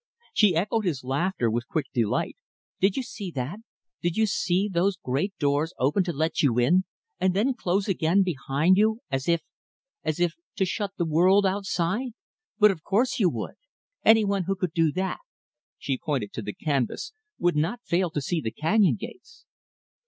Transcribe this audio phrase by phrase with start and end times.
[0.33, 2.35] She echoed his laughter with quick delight.
[2.79, 3.59] "Did you see that?
[4.01, 6.85] Did you see those great doors open to let you in,
[7.19, 9.43] and then close again behind you as if
[10.55, 12.13] to shut the world outside?
[12.57, 13.57] But of course you would.
[14.03, 15.19] Any one who could do that"
[15.77, 19.45] she pointed to the canvas "would not fail to see the canyon gates."